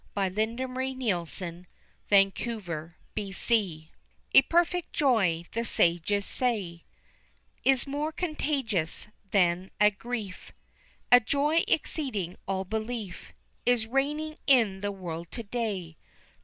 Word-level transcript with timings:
(A 0.17 0.31
Diamond 0.31 0.57
Jubilee 0.57 1.13
Ode, 1.13 1.67
1897) 2.09 3.89
A 4.33 4.41
perfect 4.49 4.93
joy, 4.93 5.45
the 5.51 5.63
sages 5.63 6.25
say, 6.25 6.83
Is 7.63 7.85
more 7.85 8.11
contagious 8.11 9.09
than 9.29 9.69
a 9.79 9.91
grief; 9.91 10.53
A 11.11 11.19
joy 11.19 11.61
exceeding 11.67 12.35
all 12.47 12.63
belief 12.65 13.33
Is 13.63 13.85
reigning 13.85 14.37
in 14.47 14.81
the 14.81 14.91
world 14.91 15.29
to 15.33 15.43
day. 15.43 15.97